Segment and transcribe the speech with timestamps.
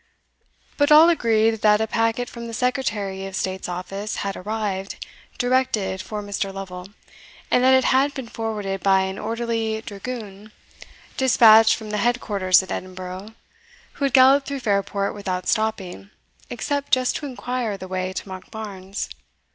[0.77, 5.05] But all agreed that a packet from the Secretary of State's office, had arrived,
[5.37, 6.51] directed for Mr.
[6.51, 6.87] Lovel,
[7.51, 10.51] and that it had been forwarded by an orderly dragoon,
[11.17, 13.35] despatched from the head quarters at Edinburgh,
[13.93, 16.09] who had galloped through Fairport without stopping,
[16.49, 19.07] except just to inquire the way to Monkbarns.